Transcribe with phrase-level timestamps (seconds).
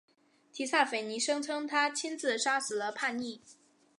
[0.51, 3.39] 提萨斐尼声称他亲自杀死了叛逆。